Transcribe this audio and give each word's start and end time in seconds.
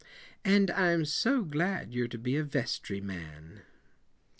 "And 0.43 0.71
I'm 0.71 1.05
so 1.05 1.43
glad 1.43 1.93
you're 1.93 2.07
to 2.07 2.17
be 2.17 2.35
a 2.35 2.43
vestry 2.43 2.99
man." 3.01 3.61